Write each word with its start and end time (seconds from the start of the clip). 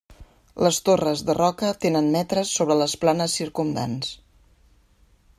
Les 0.67 0.77
torres 0.85 1.19
de 1.25 1.35
roca 1.39 1.67
tenen 1.85 2.09
metres 2.15 2.53
sobre 2.61 2.77
les 2.79 2.95
planes 3.03 3.35
circumdants. 3.41 4.11